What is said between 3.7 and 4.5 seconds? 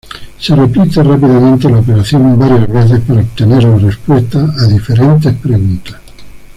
respuesta